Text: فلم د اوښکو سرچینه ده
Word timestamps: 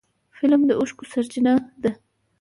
فلم 0.37 0.61
د 0.69 0.71
اوښکو 0.79 1.03
سرچینه 1.11 1.53
ده 1.81 1.91